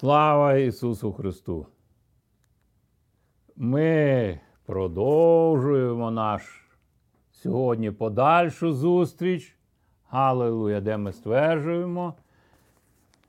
[0.00, 1.66] Слава Ісусу Христу!
[3.56, 6.68] Ми продовжуємо наш
[7.32, 9.56] сьогодні подальшу зустріч.
[10.08, 12.14] Галилуя, де ми стверджуємо,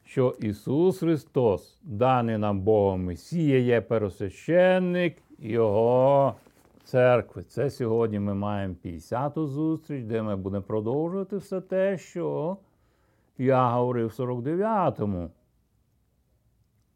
[0.03, 6.35] що Ісус Христос, даний нам Богом Месія, є пересвященник Його
[6.83, 7.43] церкви.
[7.43, 12.57] Це сьогодні ми маємо 50-ту зустріч, де ми будемо продовжувати все те, що
[13.37, 15.29] я говорив в 49-му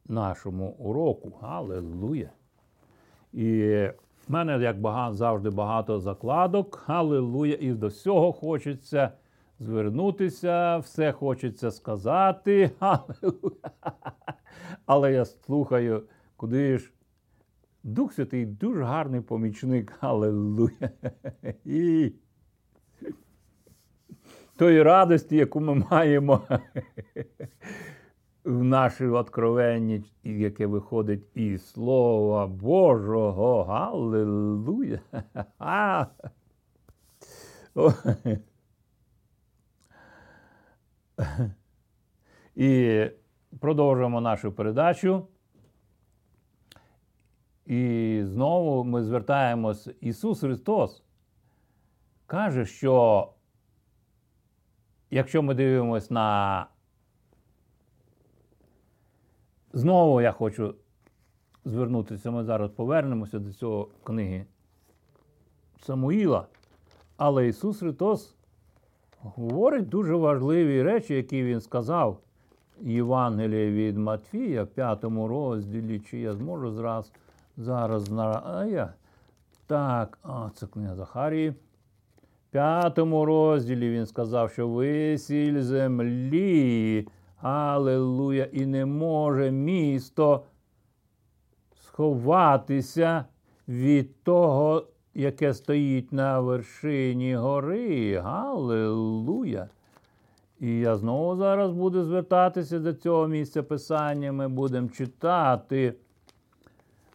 [0.08, 1.34] нашому уроку.
[1.42, 2.30] Аллилуйя.
[3.34, 3.64] І
[4.28, 6.84] в мене, як багато, завжди, багато закладок.
[6.88, 7.58] Аллилуйя.
[7.60, 9.12] І до всього хочеться
[9.60, 12.72] звернутися, все хочеться сказати.
[12.80, 13.72] Аллилуйя.
[14.86, 16.04] Але я слухаю,
[16.36, 16.92] куди ж.
[17.84, 19.94] Дух Святий дуже гарний помічник.
[20.00, 20.90] Аллилуйя.
[21.66, 22.12] І
[24.56, 26.42] тої радості, яку ми маємо
[28.44, 33.64] в нашій откровенні, яке виходить із Слова Божого.
[33.64, 35.00] Галилуя!
[42.56, 43.02] І
[43.60, 45.28] продовжуємо нашу передачу.
[47.66, 49.90] І знову ми звертаємось.
[50.02, 51.04] Ісус Христос
[52.26, 53.30] каже, що
[55.12, 56.68] якщо ми дивимося на
[59.74, 60.76] Знову я хочу
[61.66, 64.46] звернутися, ми зараз повернемося до цього книги
[65.82, 66.46] Самуїла.
[67.18, 68.36] Але Ісус Христос
[69.22, 72.20] говорить дуже важливі речі, які Він сказав
[72.82, 77.12] Євангеліє від Матфія в п'ятому розділі, чи я зможу зраз,
[77.58, 78.12] зараз
[78.46, 78.94] а я.
[79.68, 81.50] Так, а, це книга Захарії.
[81.50, 81.56] В
[82.52, 87.08] п'ятому розділі він сказав, що ви сіль землі.
[87.44, 90.44] Аллилуйя, і не може місто
[91.76, 93.26] сховатися
[93.68, 98.16] від того, яке стоїть на вершині гори.
[98.26, 99.70] Аллилуйя.
[100.60, 104.32] І я знову зараз буду звертатися до цього місця писання.
[104.32, 105.94] Ми будемо читати.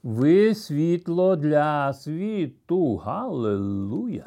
[0.02, 2.96] Ви світло для світу.
[2.96, 4.24] Галилуя!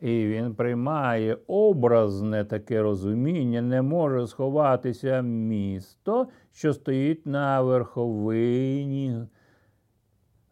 [0.00, 9.26] І він приймає образне таке розуміння, не може сховатися місто, що стоїть на верховині,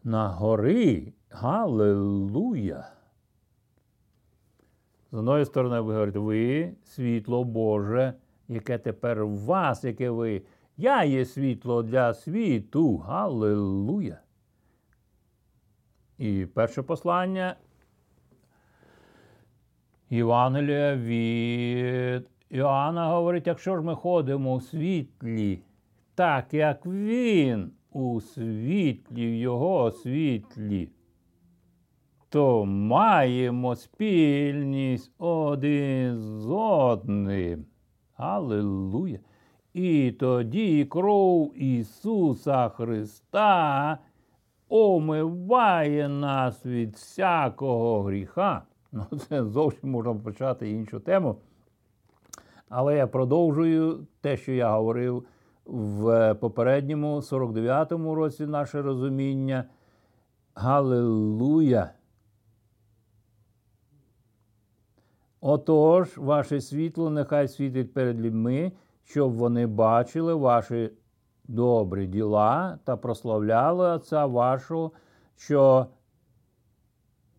[0.04, 1.12] на гори.
[1.30, 2.86] Галилуя!
[5.12, 8.14] З одної сторони, ви говорите, ви світло Боже,
[8.48, 10.42] яке тепер в вас, яке ви.
[10.76, 12.96] Я є світло для світу.
[12.96, 14.18] Галилуя!
[16.18, 17.56] І перше послання
[20.10, 25.62] Євангелія від Іоанна говорить, якщо ж ми ходимо у світлі,
[26.14, 30.88] так як Він у світлі, в Його світлі,
[32.28, 37.66] то маємо спільність один з одним.
[38.16, 39.18] Аллилуйя!
[39.72, 43.98] І тоді кров Ісуса Христа
[44.68, 48.62] омиває нас від всякого гріха.
[48.94, 51.36] Ну, це зовсім можна почати іншу тему.
[52.68, 55.26] Але я продовжую те, що я говорив
[55.64, 59.64] в попередньому 49-му році наше розуміння.
[60.54, 61.90] Галилуя!
[65.40, 68.72] Отож, ваше світло нехай світить перед людьми,
[69.04, 70.90] щоб вони бачили ваші
[71.44, 74.92] добрі діла та прославляли Отця вашого,
[75.36, 75.86] що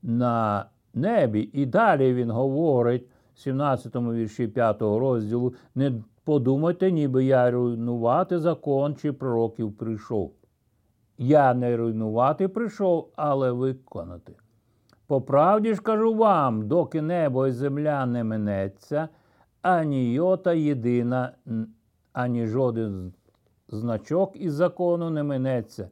[0.02, 1.50] на небі.
[1.54, 8.96] І далі він говорить в 17 вірші 5 розділу: не подумайте, ніби я руйнувати закон
[8.96, 10.34] чи пророків прийшов.
[11.18, 14.34] Я не руйнувати прийшов, але виконати.
[15.08, 19.10] По правді ж кажу вам, доки небо і земля не минеться,
[19.62, 21.32] ані йота єдина,
[22.14, 23.14] ані жоден
[23.68, 25.90] значок із закону не минеться,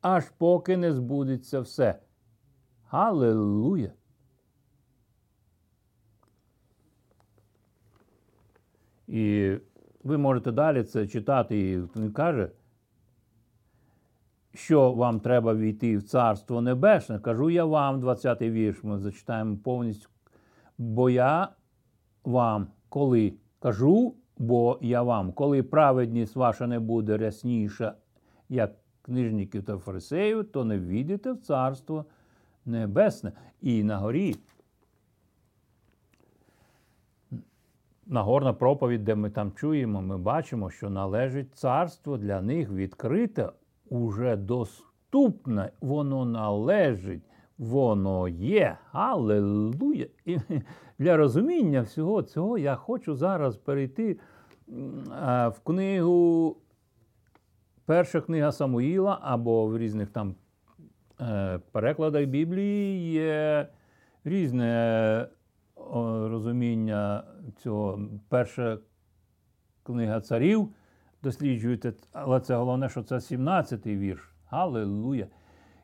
[0.00, 1.98] аж поки не збудеться все.
[2.88, 3.90] Галилуя!
[9.10, 9.56] І
[10.04, 12.50] ви можете далі це читати, і він каже,
[14.54, 17.18] що вам треба війти в Царство Небесне.
[17.18, 20.08] Кажу я вам, 20-й вірш, ми зачитаємо повністю.
[20.78, 21.48] Бо я
[22.24, 27.94] вам, коли кажу, бо я вам, коли праведність ваша не буде рясніша,
[28.48, 32.04] як книжників та фарисеїв, то не війдете в Царство
[32.66, 33.32] Небесне.
[33.60, 34.36] І на горі
[38.12, 43.48] Нагорна проповідь, де ми там чуємо, ми бачимо, що належить царство для них відкрите,
[43.88, 47.22] уже доступне, воно належить,
[47.58, 48.76] воно є.
[48.92, 50.06] Аллилуйя!
[50.24, 50.38] І
[50.98, 54.18] для розуміння всього цього я хочу зараз перейти
[55.48, 56.56] в книгу,
[57.86, 60.34] перша книга Самуїла, або в різних там
[61.20, 63.68] е, перекладах Біблії є
[64.24, 65.28] різне
[66.28, 67.24] розуміння
[67.56, 68.00] цього.
[68.28, 68.78] Перша
[69.82, 70.68] книга царів
[71.22, 74.34] досліджуєте, але це головне, що це 17-й вірш.
[74.48, 75.26] Галилуя!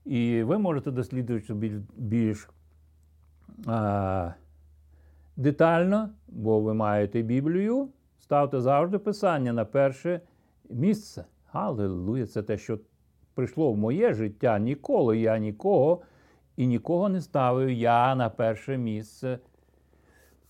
[0.05, 2.51] І ви можете досліджувати більш, більш
[3.67, 4.33] а,
[5.37, 7.89] детально, бо ви маєте Біблію.
[8.19, 10.21] Ставте завжди писання на перше
[10.71, 11.25] місце.
[11.53, 12.27] Галилуя!
[12.27, 12.79] Це те, що
[13.35, 14.59] прийшло в моє життя.
[14.59, 16.03] Ніколи я нікого
[16.57, 19.39] і нікого не ставив я на перше місце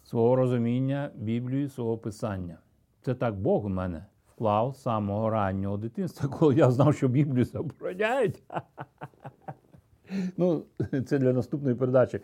[0.07, 2.59] свого розуміння Біблії, свого писання.
[3.03, 7.45] Це так Бог у мене вклав з самого раннього дитинства, коли я знав, що Біблію
[7.45, 8.43] забороняють.
[10.37, 10.63] Ну,
[11.07, 12.21] Це для наступної передачі.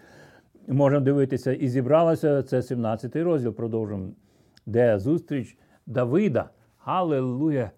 [0.69, 4.09] Можемо дивитися, і зібралося це 17-й розділ, продовжуємо,
[4.67, 6.51] де зустріч Давида.
[6.85, 7.71] Аллилуйя!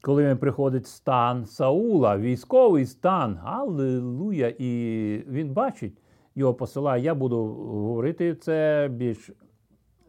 [0.00, 4.54] Коли він приходить стан Саула, військовий стан, Аллилуйя!
[4.58, 5.98] І він бачить,
[6.36, 7.02] його посилає.
[7.02, 9.30] Я буду говорити це більш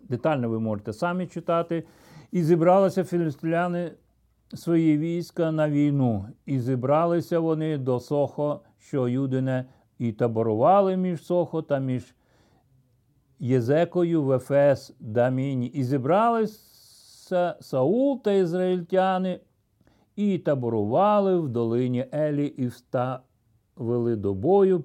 [0.09, 1.83] детально, ви можете самі читати.
[2.31, 3.91] І зібралися філістимляни
[4.53, 9.65] свої війська на війну, і зібралися вони до Сохо, що Юдине,
[9.99, 12.15] і таборували між Сохо та між
[13.39, 15.67] Єзекою в Ефес Даміні.
[15.67, 19.39] І зібралися Саул та ізраїльтяни,
[20.15, 24.79] і таборували в долині Елі, і вставили до бою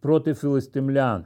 [0.00, 1.24] проти філистимлян.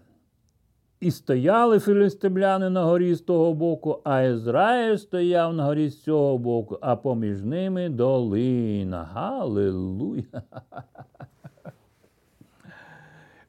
[1.01, 6.39] І стояли філістимляни на горі з того боку, а Ізраїль стояв на горі з цього
[6.39, 9.05] боку, а поміж ними долина.
[9.05, 10.23] Галилуя!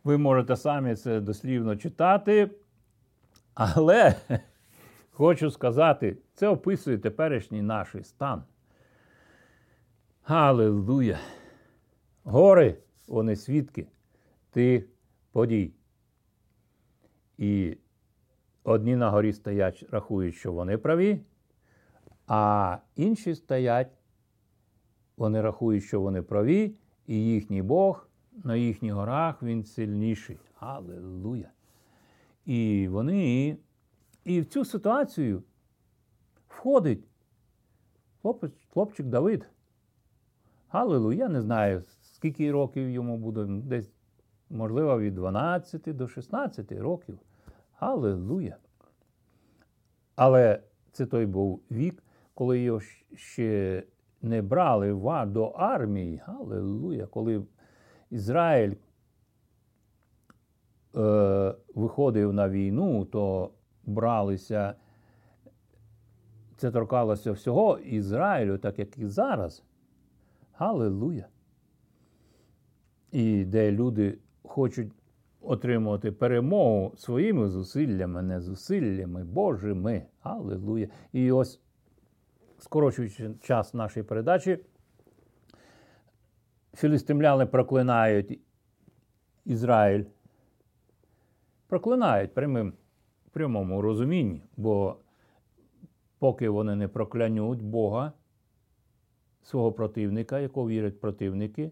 [0.04, 2.50] Ви можете самі це дослівно читати.
[3.54, 4.16] Але
[5.12, 8.44] хочу сказати, це описує теперішній наш стан.
[10.24, 11.20] Галилуя!
[12.24, 12.78] Гори,
[13.08, 13.88] вони свідки
[14.52, 14.93] тих
[15.34, 15.74] подій.
[17.38, 17.78] І
[18.64, 21.20] одні на горі стоять, рахують, що вони праві,
[22.28, 23.92] а інші стоять,
[25.18, 26.76] вони рахують, що вони праві,
[27.08, 28.08] і їхній Бог
[28.44, 30.40] на їхніх горах він сильніший.
[30.60, 31.52] Аллилуйя!
[32.46, 33.58] І вони,
[34.24, 35.44] і в цю ситуацію
[36.48, 37.08] входить
[38.22, 39.50] хлопець, хлопчик Давид.
[40.70, 43.92] Галилуя, я не знаю, скільки років йому буде, десь
[44.50, 47.20] можливо, від 12 до 16 років.
[47.80, 48.58] Аллилуйя!
[50.16, 50.60] Але
[50.92, 52.04] це той був вік,
[52.34, 52.80] коли його
[53.16, 53.84] ще
[54.22, 54.94] не брали
[55.26, 56.22] до армії.
[56.26, 57.06] Аллилуйя!
[57.06, 57.46] Коли
[58.10, 58.76] Ізраїль
[60.96, 63.52] е, виходив на війну, то
[63.86, 64.76] бралися,
[66.58, 69.64] це торкалося всього Ізраїлю, так як і зараз.
[70.58, 71.28] Аллилуйя!
[73.12, 74.92] І де люди хочуть
[75.42, 80.06] отримувати перемогу своїми зусиллями, не зусиллями Божими.
[80.22, 80.88] Аллилуйя.
[81.12, 81.60] І ось,
[82.60, 84.60] скорочуючи час нашої передачі,
[86.74, 88.40] філістимляни проклинають
[89.46, 90.06] Ізраїль.
[91.68, 92.74] Проклинають прямим,
[93.32, 94.98] прямому розумінні, бо
[96.20, 98.14] поки вони не проклянуть Бога,
[99.44, 101.72] свого противника, якого вірять противники.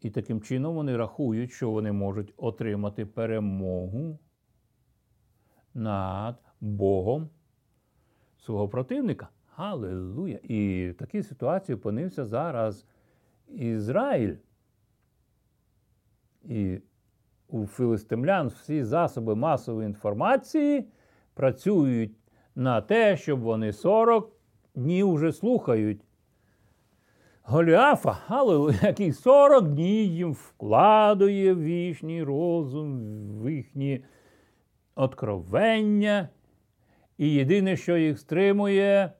[0.00, 4.18] І таким чином вони рахують, що вони можуть отримати перемогу
[5.74, 7.28] над Богом
[8.38, 9.28] свого противника.
[9.54, 10.38] Галилуя!
[10.42, 12.86] І в такій ситуації опинився зараз
[13.48, 14.36] Ізраїль.
[16.44, 16.80] І
[17.48, 20.88] у філистимлян всі засоби масової інформації
[21.34, 22.16] працюють
[22.54, 24.32] на те, щоб вони 40
[24.74, 26.05] днів вже слухають
[27.48, 32.98] Голіафа, але який 40 днів їм вкладує в їхній розум,
[33.40, 34.04] в їхні
[34.94, 36.28] откровення.
[37.18, 39.12] І єдине, що їх стримує,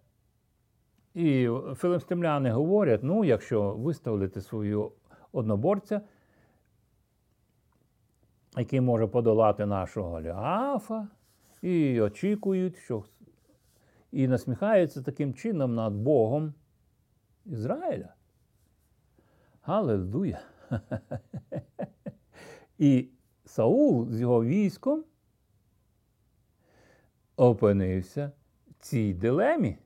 [1.14, 4.92] і філистимляни говорять: ну, якщо виставити свою
[5.32, 6.00] одноборця,
[8.56, 11.08] який може подолати нашого Голіафа,
[11.62, 13.04] і очікують, що
[14.12, 16.54] і насміхаються таким чином над Богом
[17.44, 18.15] Ізраїля.
[19.66, 20.40] Аллилуйя!
[22.78, 23.08] І
[23.44, 25.04] Саул з його військом
[27.36, 28.32] опинився
[28.70, 29.78] в цій дилемі.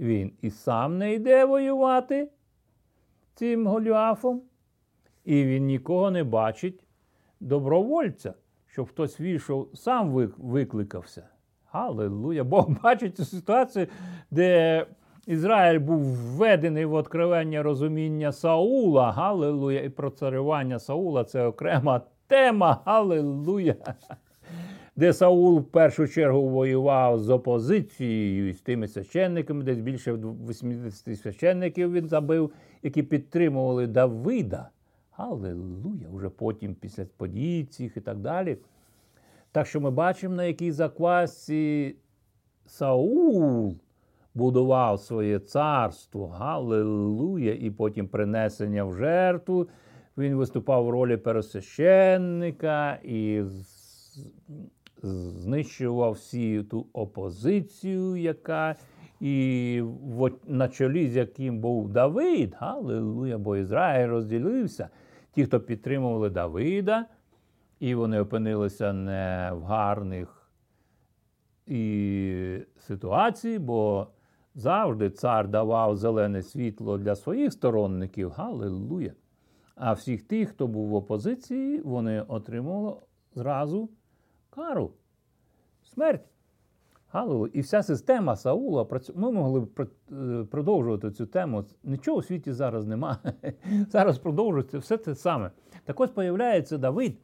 [0.00, 2.30] Він і сам не йде воювати
[3.34, 4.42] цим Голіафом,
[5.24, 6.84] і він нікого не бачить
[7.40, 8.34] добровольця,
[8.66, 11.28] щоб хтось війшов, сам викликався.
[11.70, 12.44] Аллилуйя!
[12.44, 13.86] Бог бачить цю ситуацію,
[14.30, 14.86] де
[15.26, 19.12] Ізраїль був введений в откровення розуміння Саула.
[19.12, 19.80] Галилуя!
[19.80, 22.82] І про царювання Саула це окрема тема.
[22.84, 23.74] Галилуя!
[24.96, 31.20] Де Саул в першу чергу воював з опозицією і з тими священниками, десь більше 80
[31.20, 32.52] священників він забив,
[32.82, 34.68] які підтримували Давида.
[35.16, 36.08] Аллилуйя!
[36.12, 38.56] Уже потім, після подій цих і так далі.
[39.52, 41.96] Так що ми бачимо, на якій заквасці
[42.66, 43.76] Саул
[44.34, 49.68] будував своє царство, Галилуя, і потім принесення в жертву.
[50.18, 53.42] Він виступав в ролі пересвященника і
[55.02, 58.76] знищував всі ту опозицію, яка
[59.20, 59.82] і
[60.46, 64.88] на чолі, з яким був Давид, Галилуя, бо Ізраїль розділився.
[65.32, 67.06] Ті, хто підтримували Давида,
[67.80, 70.50] і вони опинилися не в гарних
[71.66, 74.06] і ситуації, бо
[74.54, 78.30] завжди цар давав зелене світло для своїх сторонників.
[78.30, 79.12] Галилуя!
[79.74, 82.96] А всіх тих, хто був в опозиції, вони отримали
[83.34, 83.88] зразу
[84.50, 84.92] кару,
[85.82, 86.28] смерть.
[87.08, 87.50] Галилуя.
[87.52, 91.64] І вся система Саула Ми могли б е, продовжувати цю тему.
[91.84, 93.16] Нічого у світі зараз немає.
[93.88, 95.50] Зараз продовжується все те саме.
[95.84, 97.18] Так ось появляється Давид.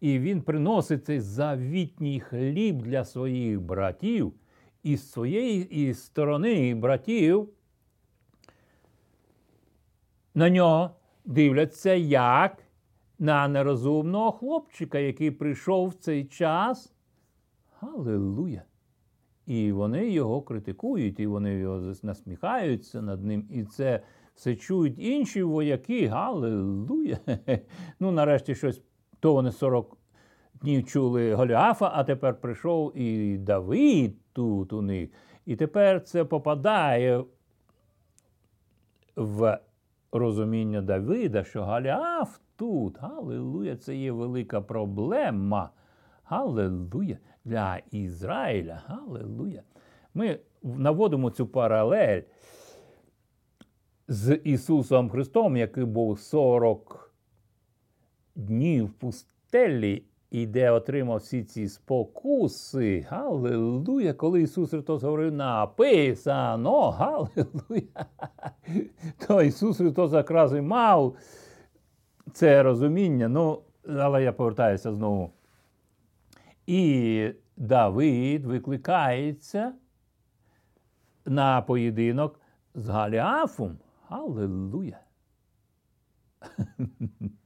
[0.00, 4.32] І він приносить цей завітній хліб для своїх братів,
[4.86, 7.48] і з своєї і з сторони братів
[10.34, 10.90] на нього
[11.24, 12.62] дивляться як
[13.18, 16.92] на нерозумного хлопчика, який прийшов в цей час.
[17.80, 18.62] Галилуя!
[19.46, 23.48] І вони його критикують, і вони його насміхаються над ним.
[23.50, 24.00] І це
[24.34, 26.06] все чують інші вояки.
[26.06, 27.18] Галилуя!
[28.00, 28.82] Ну, нарешті щось
[29.20, 29.96] то вони 40
[30.54, 35.10] днів чули Голіафа, а тепер прийшов і Давид тут у них.
[35.46, 37.24] І тепер це попадає
[39.16, 39.58] в
[40.12, 45.70] розуміння Давида, що Голіаф тут, Галилуя, це є велика проблема.
[46.24, 48.82] Галилуя для Ізраїля.
[48.86, 49.62] Галилуя.
[50.14, 52.22] Ми наводимо цю паралель
[54.08, 57.14] з Ісусом Христом, який був 40
[58.34, 63.06] днів в пустелі і де отримав всі ці спокуси.
[63.08, 64.12] Галилуя!
[64.12, 68.06] Коли Ісус Христос говорив написано, Галилуя!
[69.26, 71.16] То Ісус Христос якраз і мав
[72.32, 73.28] це розуміння.
[73.28, 75.30] Ну, але я повертаюся знову.
[76.66, 79.72] І Давид викликається
[81.24, 82.40] на поєдинок
[82.74, 83.78] з Галіафом.
[84.08, 85.00] Аллилуйя!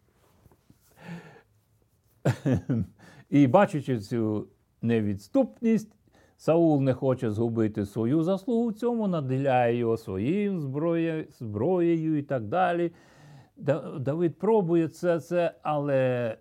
[3.31, 4.49] І бачачи цю
[4.83, 5.97] невідступність,
[6.37, 12.43] Саул не хоче згубити свою заслугу в цьому, наділяє його своїм зброє, зброєю і так
[12.43, 12.93] далі.
[13.99, 16.37] Давид пробує це, це, але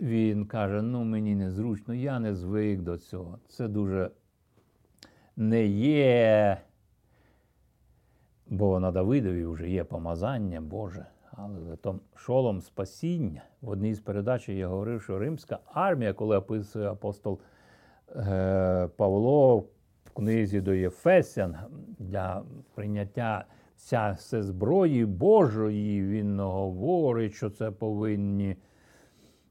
[0.00, 3.38] він каже: ну мені незручно, я не звик до цього.
[3.48, 4.10] Це дуже
[5.36, 6.60] не є,
[8.46, 11.06] бо на Давидові вже є помазання Боже.
[11.36, 11.76] Але
[12.14, 13.42] шолом спасіння.
[13.60, 17.40] В одній з передач я говорив, що римська армія, коли описує апостол
[18.16, 19.58] е, Павло
[20.04, 21.56] в книзі до Єфесян
[21.98, 22.42] для
[22.74, 23.44] прийняття
[23.76, 28.56] вся все зброї Божої, він говорить, що це повинні.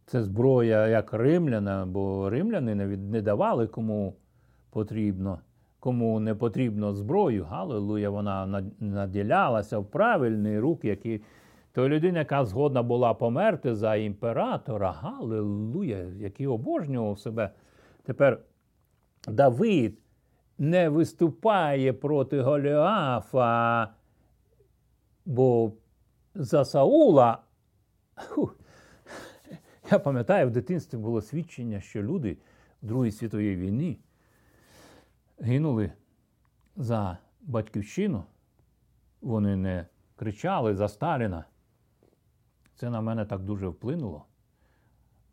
[0.05, 4.15] Це зброя як римляна, бо римляни не давали кому
[4.69, 5.39] потрібно,
[5.79, 7.43] кому не потрібно зброю.
[7.43, 11.21] Галилуя, вона наділялася в правильні руки, які
[11.73, 17.49] то людина, яка згодна була померти за імператора, Галилуя, який обожнював себе.
[18.03, 18.39] Тепер
[19.27, 19.99] Давид
[20.57, 23.87] не виступає проти Голіафа,
[25.25, 25.73] бо
[26.35, 27.43] за Саула.
[29.91, 32.37] Я пам'ятаю, в дитинстві було свідчення, що люди
[32.83, 33.99] в Другій світовій війні
[35.39, 35.91] гинули
[36.75, 38.23] за батьківщину.
[39.21, 41.45] Вони не кричали за Сталіна.
[42.83, 44.25] Це на мене так дуже вплинуло.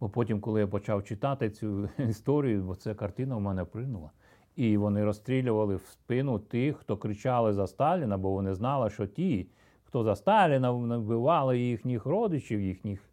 [0.01, 4.11] Бо потім, коли я почав читати цю історію, бо ця картина в мене вплинула.
[4.57, 9.49] І вони розстрілювали в спину тих, хто кричали за Сталіна, бо вони знали, що ті,
[9.85, 13.11] хто за Сталіна, вбивали їхніх родичів, їхніх.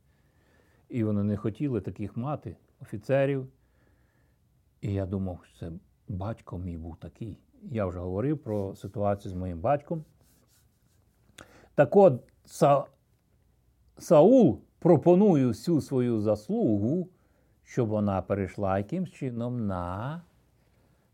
[0.89, 3.47] І вони не хотіли таких мати, офіцерів.
[4.81, 5.71] І я думав, що це
[6.07, 7.37] батько мій був такий.
[7.63, 10.03] Я вже говорив про ситуацію з моїм батьком.
[11.75, 12.23] Так от.
[13.97, 17.09] Саул пропонує всю свою заслугу,
[17.63, 20.21] щоб вона перейшла якимсь чином на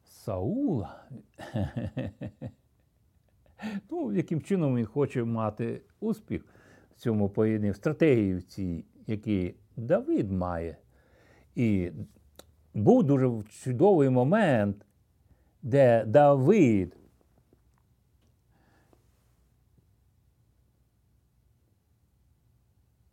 [0.04, 1.04] Саула.
[3.92, 6.46] ну, яким чином він хоче мати успіх
[6.96, 10.78] в цьому поєднанні, в стратегії цій, які Давид має.
[11.56, 11.92] І
[12.74, 14.86] був дуже чудовий момент,
[15.62, 16.98] де Давид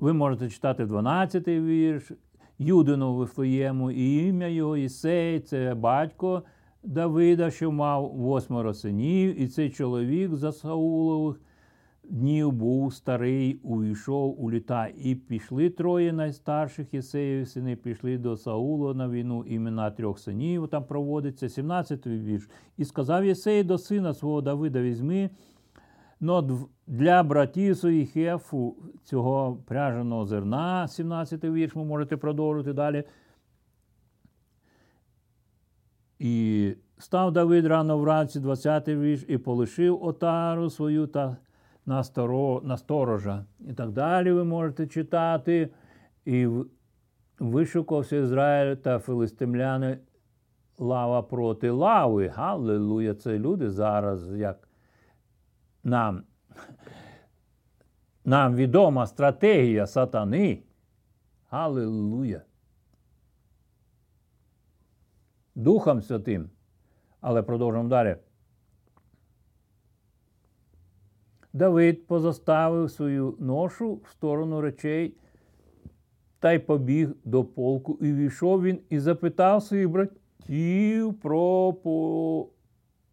[0.00, 2.12] Ви можете читати 12-й вірш
[2.58, 6.42] Юдину Вифлеєму, і ім'я його Ісей, це батько
[6.82, 11.40] Давида, що мав восьмеро синів, і цей чоловік за Саулових
[12.04, 14.88] днів був старий, увійшов у літа.
[14.98, 20.68] І пішли троє найстарших Єсеїв сини, пішли до Саула на війну імена трьох синів.
[20.68, 22.48] Там проводиться 17-й вірш.
[22.76, 25.30] І сказав Єсей до сина свого Давида: візьми.
[26.20, 26.60] Но
[26.90, 33.04] для братів своїх ефу цього пряженого зерна, 17-й вірш, ви можете продовжити далі.
[36.18, 41.36] І став Давид рано вранці, 20-й вірш, і полишив отару свою та
[41.86, 43.44] на, сторо, на сторожа.
[43.60, 45.70] І так далі ви можете читати.
[46.24, 46.48] І
[47.38, 49.98] вишукався Ізраїль та филистимляни
[50.78, 52.28] лава проти лави.
[52.28, 53.14] Галилуя!
[53.14, 54.68] Це люди зараз як
[55.84, 56.22] нам
[58.24, 60.62] нам відома стратегія сатани.
[61.50, 62.42] Аллилуйя.
[65.54, 66.50] Духом Святим.
[67.20, 68.16] Але продовжуємо далі.
[71.52, 75.16] Давид позаставив свою ношу в сторону речей
[76.38, 77.98] та й побіг до полку.
[78.00, 81.72] І війшов він і запитав своїх братів про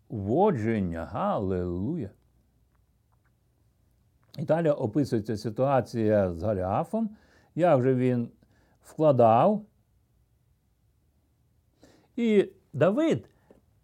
[0.10, 1.06] поводження.
[1.06, 2.10] Галилуя.
[4.38, 7.10] І далі описується ситуація з Галіафом,
[7.56, 8.30] як же він
[8.84, 9.66] вкладав.
[12.16, 13.30] І Давид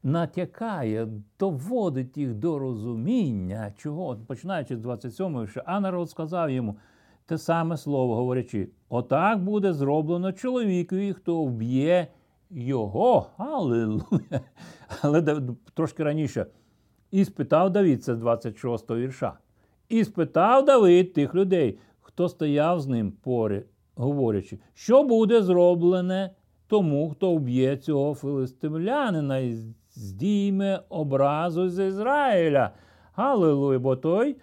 [0.03, 1.07] натякає,
[1.39, 6.77] доводить їх до розуміння, чого, починаючи з 27-го, що а сказав йому
[7.25, 12.07] те саме слово, говорячи: отак буде зроблено чоловікові, хто вб'є
[12.49, 13.27] його.
[15.01, 15.41] Але
[15.73, 16.45] трошки раніше.
[17.11, 19.33] І спитав Давид, це 26-го вірша.
[19.93, 23.63] І спитав Давид тих людей, хто стояв з ним поряд,
[23.95, 26.29] говорячи, що буде зроблене
[26.67, 29.55] тому, хто вб'є цього филистимлянина і
[29.95, 32.71] здійме образу з Ізраїля.
[33.15, 34.35] Галилуй, бо той,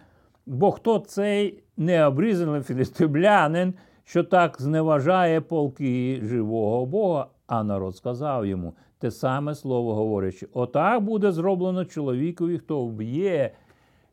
[0.47, 8.75] бо хто цей необрізаний філістимлянин, що так зневажає полки живого Бога, а народ сказав йому
[8.99, 13.51] те саме слово говорячи: отак буде зроблено чоловікові, хто вб'є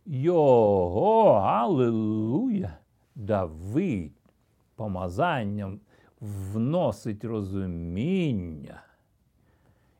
[0.07, 2.77] його, Аллилуйя,
[3.15, 4.11] Давид
[4.75, 5.79] помазанням
[6.21, 8.81] вносить розуміння.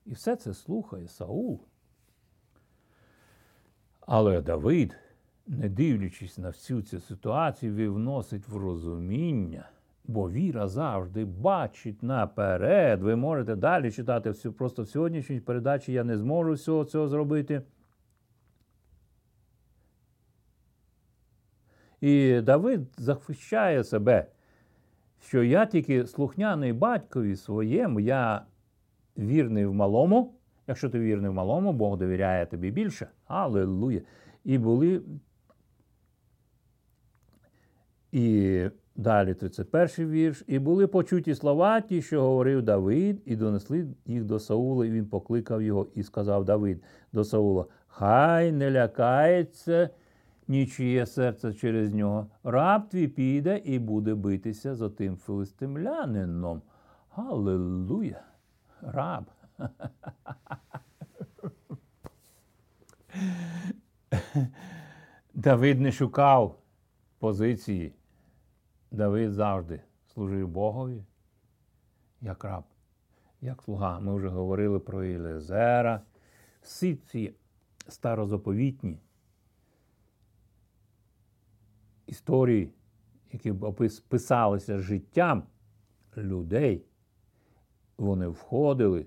[0.06, 1.62] І все це слухає Саул.
[4.00, 4.96] Але Давид,
[5.48, 9.70] не дивлячись на всю цю ситуацію, вносить в розуміння,
[10.06, 13.02] бо віра завжди бачить наперед.
[13.02, 17.62] Ви можете далі читати всю, просто в сьогоднішній передачі я не зможу всього цього зробити.
[22.01, 24.25] І Давид захищає себе,
[25.19, 28.45] що я тільки слухняний батькові своєму, я
[29.17, 30.33] вірний в малому.
[30.67, 33.07] Якщо ти вірний в малому, Бог довіряє тобі більше.
[33.25, 34.01] Аллилуйя.
[34.43, 35.01] І були.
[38.12, 40.43] І далі 31 вірш.
[40.47, 45.05] І були почуті слова ті, що говорив Давид, і донесли їх до Саула, і він
[45.05, 46.83] покликав його і сказав Давид
[47.13, 49.89] до Саула: Хай не лякається
[50.47, 52.27] нічиє серце через нього.
[52.43, 56.62] Раб твій піде і буде битися за тим филистимлянином.
[57.10, 58.21] Галилуя!
[58.81, 59.25] Раб.
[65.33, 66.60] Давид не шукав
[67.19, 67.93] позиції.
[68.91, 69.81] Давид завжди
[70.13, 71.03] служив Богові,
[72.21, 72.63] як раб,
[73.41, 73.99] як слуга.
[73.99, 76.01] Ми вже говорили про Єлизера.
[76.62, 77.33] Всі ці
[77.88, 78.99] старозаповітні
[82.08, 82.72] історії,
[83.32, 83.54] які
[84.08, 85.43] писалися життям
[86.17, 86.86] людей,
[87.98, 89.06] вони входили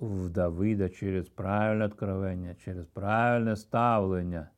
[0.00, 4.48] в Давида через правильне откровення, через правильне ставлення.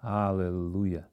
[0.00, 1.04] Аллилуйя!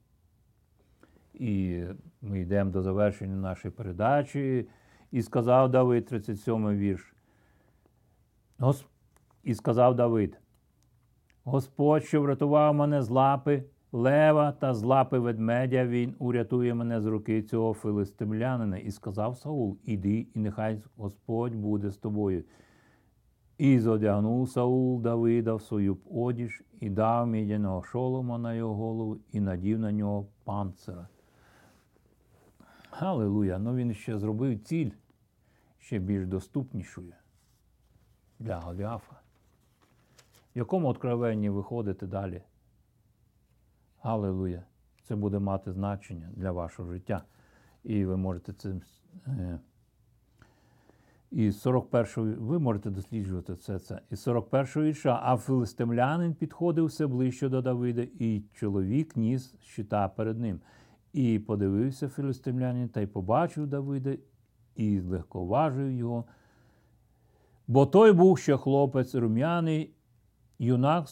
[1.34, 1.84] І
[2.22, 4.68] ми йдемо до завершення нашої передачі.
[5.10, 7.14] І сказав Давид, 37 вірш.
[8.58, 8.86] Гос...
[9.42, 10.40] І сказав Давид:
[11.44, 17.06] Господь, що врятував мене з лапи лева та з лапи ведмедя, він урятує мене з
[17.06, 18.78] руки цього филистимлянина.
[18.78, 22.44] І сказав Саул: Іди, і нехай Господь буде з тобою.
[23.58, 29.40] І зодягнув Саул Давида в свою одіж і дав мідяного шолома на його голову і
[29.40, 31.08] надів на нього панцира.
[32.90, 33.58] Галилуя!
[33.58, 34.90] Ну він ще зробив ціль
[35.78, 37.12] ще більш доступнішою
[38.38, 39.16] для Голіафа.
[40.54, 42.42] В якому откровенні виходите далі?
[44.06, 44.62] Галилуя!
[45.02, 47.22] Це буде мати значення для вашого життя.
[47.84, 48.82] І ви можете цим.
[49.26, 49.58] Е,
[51.30, 54.00] і 41 ви можете досліджувати все це.
[54.10, 60.38] І 41-го вірша, а филистимлянин підходив все ближче до Давида, і чоловік ніс щита перед
[60.38, 60.60] ним.
[61.12, 64.16] І подивився філістимлянин та й побачив Давида,
[64.76, 66.24] і злегковажив його.
[67.66, 69.94] Бо той був ще хлопець рум'яний,
[70.58, 71.08] юнак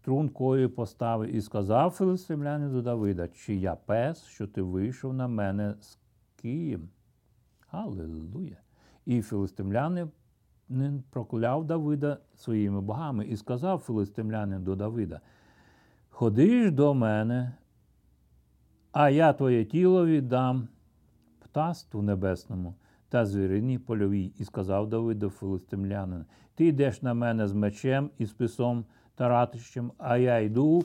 [0.00, 5.74] стрункої постави, і сказав філистимлянин до Давида, чи я пес, що ти вийшов на мене
[5.80, 5.98] з
[6.36, 6.88] Києм?
[7.70, 8.56] Аллилуйя!
[9.06, 10.10] І філистимлянин
[11.10, 15.20] прокляв Давида своїми богами і сказав філистимлянин до Давида:
[16.08, 17.54] Ходи ж до мене,
[18.92, 20.68] а я твоє тіло віддам
[21.38, 22.74] птаству небесному
[23.08, 24.32] та звірині польовій.
[24.38, 28.84] І сказав Давид до филистимлянина, Ти йдеш на мене з мечем і списом
[29.18, 30.84] та ратищем, а я йду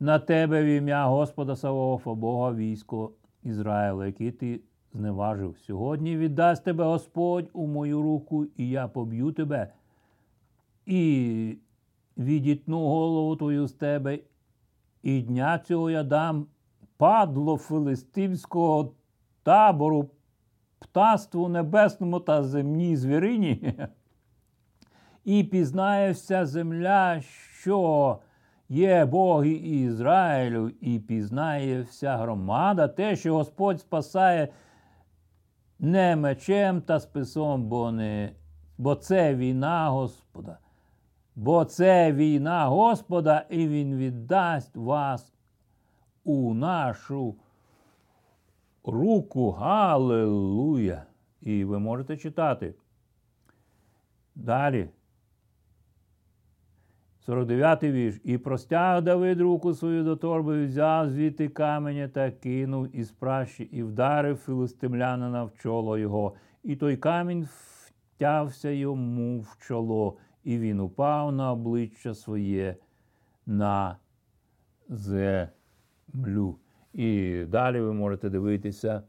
[0.00, 4.60] на тебе в ім'я Господа Савоофа, Бога військо Ізраїла, який ти
[4.92, 5.56] зневажив.
[5.58, 9.72] Сьогодні віддасть тебе Господь у мою руку, і я поб'ю тебе.
[10.86, 11.56] І
[12.18, 14.18] відітну голову твою з тебе,
[15.02, 16.46] і дня цього я дам
[16.96, 18.92] падло филистимського
[19.42, 20.10] табору,
[20.78, 23.74] птаству небесному та земній звірині.
[25.24, 27.20] І пізнає вся земля,
[27.60, 28.18] що
[28.68, 34.48] є Бог Ізраїлю, і пізнає вся громада, те, що Господь спасає
[35.78, 38.32] не мечем та списом, бо не,
[38.78, 40.58] бо це війна Господа.
[41.36, 45.32] Бо це війна Господа, і Він віддасть вас
[46.24, 47.34] у нашу
[48.84, 49.50] руку.
[49.50, 51.02] Галилуя!
[51.40, 52.74] І ви можете читати.
[54.34, 54.88] Далі.
[57.28, 58.20] 49-й вірш.
[58.24, 63.82] І простяг Давид руку свою до торби, взяв звідти каменя та кинув із пращі, і
[63.82, 66.34] вдарив філистимлянина в чоло його.
[66.62, 67.48] І той камінь
[67.86, 72.76] втявся йому в чоло, і він упав на обличчя своє
[73.46, 73.96] на
[74.88, 76.58] землю.
[76.94, 79.02] І далі ви можете дивитися,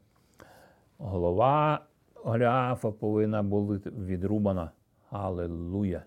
[0.98, 1.86] голова
[2.24, 4.72] Голіафа повинна бути відрубана.
[5.10, 6.04] Аллилуйя.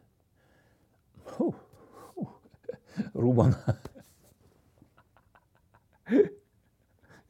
[3.14, 3.56] Рубана.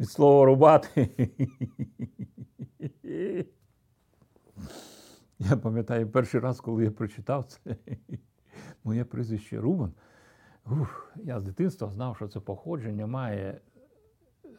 [0.01, 1.09] Від слова рубати.
[5.39, 7.77] Я пам'ятаю перший раз, коли я прочитав це,
[8.85, 9.93] моє прізвище Рубан.
[10.67, 13.61] Ух, я з дитинства знав, що це походження має,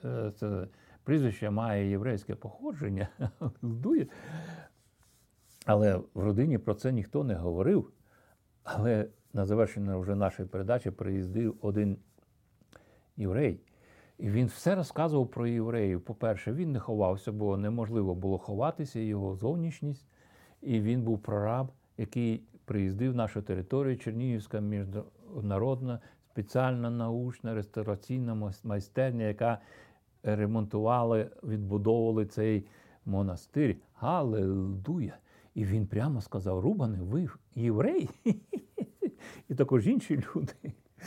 [0.05, 0.67] е, це
[1.03, 3.07] прізвище має єврейське походження,
[5.65, 7.91] але в родині про це ніхто не говорив.
[8.65, 11.97] Але на завершення вже нашої передачі приїздив один
[13.17, 13.59] єврей.
[14.17, 16.01] І він все розказував про євреїв.
[16.01, 20.07] По-перше, він не ховався, бо неможливо було ховатися, його зовнішність.
[20.61, 25.99] І він був прораб, який приїздив нашу територію, Чернігівська міжнародна
[26.29, 29.59] спеціальна научна реставраційна майстерня, яка
[30.23, 32.65] ремонтувала, відбудовували цей
[33.05, 33.75] монастир.
[33.95, 35.13] Галилуя!
[35.55, 38.09] І він прямо сказав: Рубане, ви єврей?
[39.49, 40.53] І також інші люди.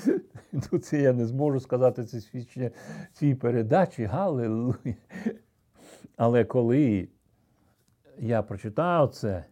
[0.53, 2.71] Ну, це я не зможу сказати це свідчення
[3.13, 4.95] цій передачі, Галилуя.
[6.17, 7.09] Але коли
[8.19, 9.45] я прочитав це,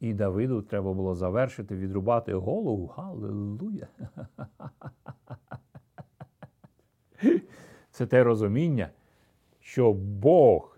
[0.00, 3.86] і Давиду треба було завершити, відрубати голову, Галилуя.
[7.90, 8.90] Це те розуміння,
[9.60, 10.73] що Бог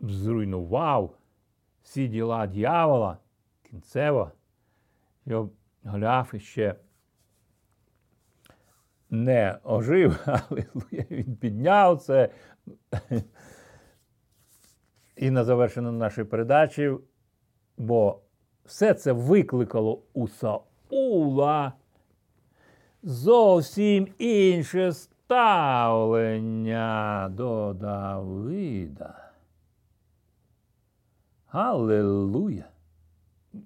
[0.00, 1.14] зруйнував
[1.82, 3.18] всі діла дьявола
[3.62, 4.30] кінцево,
[5.26, 5.50] його
[5.84, 6.74] Голіаф ще
[9.10, 10.64] не ожив, але
[11.10, 12.28] він підняв це.
[15.16, 16.92] І на завершення нашої передачі,
[17.76, 18.20] бо
[18.64, 21.72] все це викликало у Саула
[23.02, 26.38] зовсім інше ставлення
[27.32, 29.29] до Давида.
[31.50, 32.68] Аллилуйя!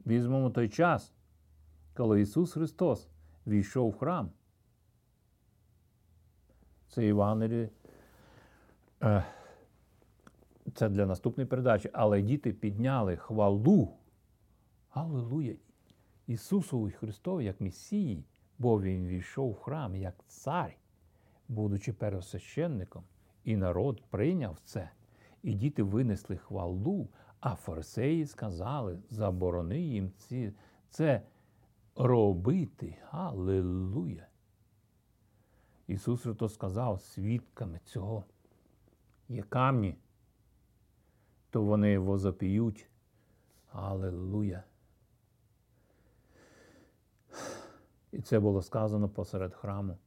[0.07, 1.12] Візьмемо той час,
[1.94, 3.09] коли Ісус Христос
[3.47, 4.31] війшов в храм.
[6.88, 7.68] Це Євангеліє.
[9.03, 9.25] е,
[10.75, 11.90] Це для наступної передачі.
[11.92, 13.88] Але діти підняли хвалу.
[14.90, 15.55] Аллилуйя!
[16.27, 18.25] Ісусові Христові як Месії,
[18.59, 20.77] бо Він війшов в храм як цар,
[21.49, 23.05] будучи первосвященником,
[23.44, 24.90] і народ прийняв це.
[25.42, 27.09] І діти винесли хвалу,
[27.44, 30.52] а фарисеї сказали, заборони їм ці,
[30.90, 31.22] це
[31.96, 32.96] робити.
[33.11, 34.26] Аллилуйя!
[35.87, 38.24] Ісус Христос сказав свідками цього.
[39.28, 39.96] Є камні,
[41.50, 42.88] то вони возопіють.
[43.72, 44.64] Аллилуйя!
[48.12, 49.98] І це було сказано посеред храму.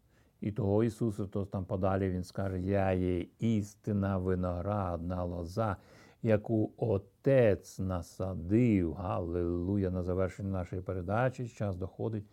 [0.41, 5.77] І того Ісус Христос там подалі Він скаже: Я є істина виноградна лоза,
[6.23, 8.93] яку Отець насадив.
[8.93, 9.89] Галилуя!
[9.89, 12.25] На завершення нашої передачі час доходить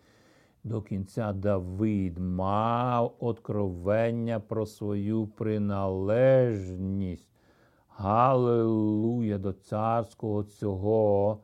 [0.64, 1.32] до кінця.
[1.32, 7.28] Давид мав откровення про свою приналежність.
[7.88, 11.40] Галилуя до царського цього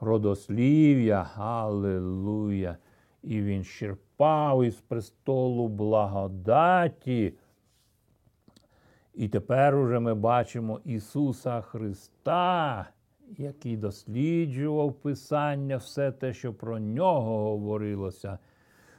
[0.00, 1.22] родослів'я.
[1.22, 2.76] Галилуя!
[3.22, 7.34] І він черпав із престолу благодаті.
[9.14, 12.86] І тепер уже ми бачимо Ісуса Христа,
[13.38, 18.38] який досліджував Писання, все те, що про нього говорилося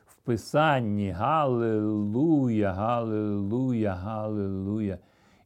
[0.06, 1.12] в Писанні.
[1.12, 4.98] Галилуя, Галилуя, Галилуя.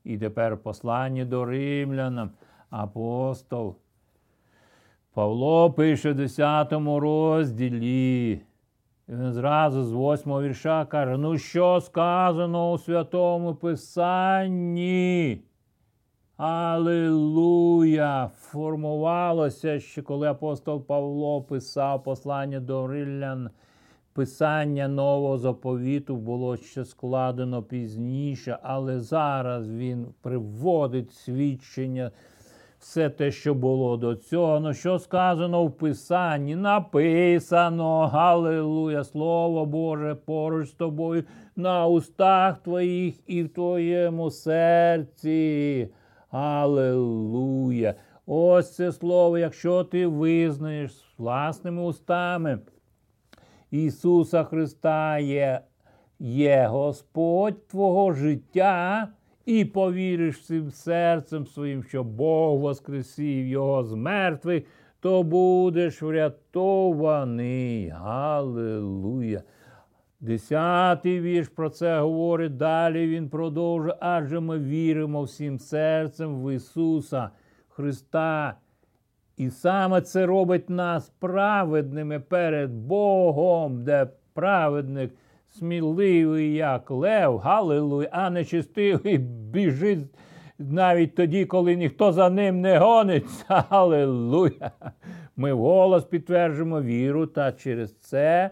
[0.04, 2.32] І тепер послання до римлянам,
[2.70, 3.76] апостол.
[5.14, 8.42] Павло пише в 10 розділі.
[9.10, 15.42] І він зразу з восьмого вірша каже: ну що сказано у Святому Писанні?
[16.38, 18.32] Аллилуйя!
[18.40, 23.50] Формувалося ще, коли апостол Павло писав послання до Рилян.
[24.14, 32.12] Писання нового заповіту було ще складено пізніше, але зараз він приводить свідчення
[32.80, 34.60] все те, що було до цього.
[34.60, 36.56] Ну, що сказано в Писанні?
[36.56, 41.24] Написано, Галилуя, Слово Боже, поруч з тобою
[41.56, 45.90] на устах твоїх і в твоєму серці.
[46.32, 47.96] Аллилуйя.
[48.26, 52.60] Ось це слово, якщо ти визнаєш власними устами
[53.72, 55.62] Ісуса Христа є,
[56.20, 59.08] є Господь твого життя
[59.48, 64.64] і повіриш всім серцем своїм, що Бог воскресив Його з мертвих,
[65.00, 67.90] то будеш врятований.
[67.90, 69.42] Галилуя!
[70.20, 72.58] Десятий вірш про це говорить.
[72.58, 77.30] Далі він продовжує, адже ми віримо всім серцем в Ісуса
[77.68, 78.56] Христа.
[79.38, 85.12] І саме це робить нас праведними перед Богом, де праведник
[85.58, 90.06] сміливий, як лев, галилуй, а нечистивий біжить
[90.60, 93.46] навіть тоді, коли ніхто за ним не гониться.
[93.70, 94.72] Галилуя!
[95.36, 98.52] Ми вголос підтверджуємо віру та через це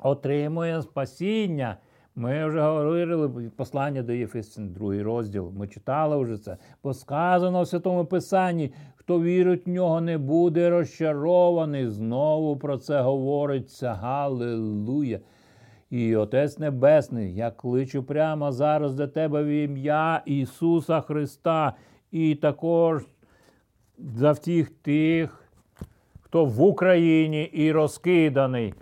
[0.00, 1.76] отримує спасіння.
[2.14, 5.52] Ми вже говорили послання до Єфесин, другий розділ.
[5.56, 6.56] Ми читали вже це.
[6.82, 11.88] Бо сказано в Святому Писанні, хто вірить в нього, не буде розчарований.
[11.88, 13.94] Знову про це говориться.
[13.94, 15.18] Галилуя!
[15.92, 21.72] І Отець Небесний, я кличу прямо зараз до тебе в ім'я Ісуса Христа,
[22.12, 23.02] і також
[23.98, 25.44] за всіх тих,
[26.20, 28.74] хто в Україні і розкиданий,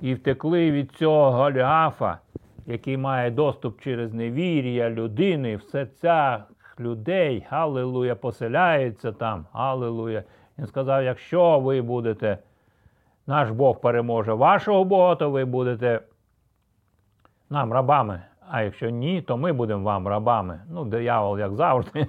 [0.00, 2.18] і втекли від цього Голіафа,
[2.66, 6.40] який має доступ через невір'я людини в серцях
[6.80, 7.46] людей.
[7.50, 9.46] Галилуя, поселяється там.
[9.52, 10.22] Галилуя.
[10.58, 12.38] Він сказав: якщо ви будете,
[13.26, 16.00] наш Бог переможе вашого Бога, то ви будете
[17.50, 18.22] нам рабами.
[18.52, 20.60] А якщо ні, то ми будемо вам рабами.
[20.70, 22.06] Ну, диявол, як завжди,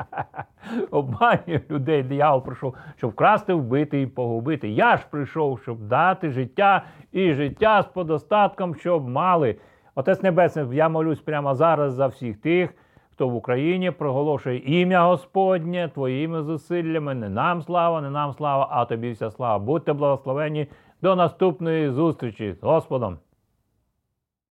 [0.90, 2.02] обманює людей.
[2.02, 4.68] Диявол прийшов, щоб вкрасти, вбити і погубити.
[4.68, 9.56] Я ж прийшов, щоб дати життя і життя з подостатком, щоб мали.
[9.94, 12.74] Отець Небесний, я молюсь прямо зараз за всіх тих,
[13.12, 17.14] хто в Україні проголошує ім'я Господнє твоїми зусиллями.
[17.14, 19.64] Не нам слава, не нам слава, а тобі вся слава.
[19.64, 20.66] Будьте благословені
[21.02, 23.18] до наступної зустрічі з Господом.